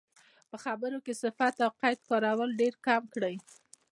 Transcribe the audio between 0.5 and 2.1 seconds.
خبرو کې صفت او قید